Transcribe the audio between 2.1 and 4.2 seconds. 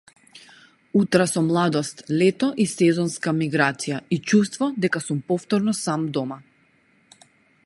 лето и сезонска миграција,